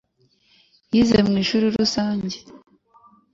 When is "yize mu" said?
0.93-1.33